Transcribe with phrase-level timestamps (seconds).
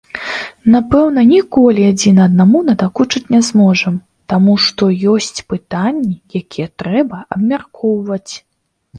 [0.75, 3.99] Напэўна, ніколі адзін аднаму надакучыць не зможам,
[4.33, 8.33] таму што ёсць пытанні, якія трэба абмяркоўваць.